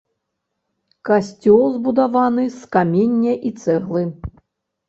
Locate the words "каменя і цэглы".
2.77-4.03